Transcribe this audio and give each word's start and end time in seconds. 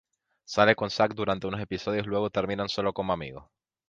Sale 0.45 0.73
con 0.75 0.89
Zack 0.89 1.13
durante 1.13 1.45
unos 1.45 1.61
episodios 1.61 2.07
luego 2.07 2.31
terminan 2.31 2.69
solo 2.69 2.91
como 2.91 3.13
amigos. 3.13 3.45